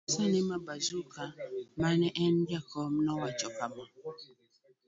[0.05, 1.23] Profesa Nema Bazuka
[1.79, 3.85] ma ne en jakom nowacho kama